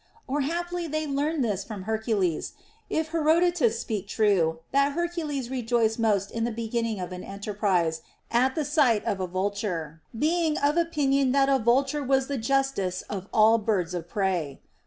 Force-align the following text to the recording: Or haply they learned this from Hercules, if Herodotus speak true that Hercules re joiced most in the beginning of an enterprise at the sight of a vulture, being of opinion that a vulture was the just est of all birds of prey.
Or 0.25 0.41
haply 0.41 0.87
they 0.87 1.05
learned 1.05 1.43
this 1.43 1.63
from 1.63 1.83
Hercules, 1.83 2.53
if 2.89 3.09
Herodotus 3.09 3.79
speak 3.79 4.07
true 4.07 4.61
that 4.71 4.93
Hercules 4.93 5.51
re 5.51 5.61
joiced 5.61 5.99
most 5.99 6.31
in 6.31 6.43
the 6.43 6.51
beginning 6.51 6.99
of 6.99 7.11
an 7.11 7.23
enterprise 7.23 8.01
at 8.31 8.55
the 8.55 8.65
sight 8.65 9.05
of 9.05 9.19
a 9.19 9.27
vulture, 9.27 10.01
being 10.17 10.57
of 10.57 10.75
opinion 10.75 11.33
that 11.33 11.49
a 11.49 11.59
vulture 11.59 12.01
was 12.03 12.25
the 12.25 12.39
just 12.39 12.79
est 12.79 13.03
of 13.11 13.27
all 13.31 13.59
birds 13.59 13.93
of 13.93 14.09
prey. 14.09 14.59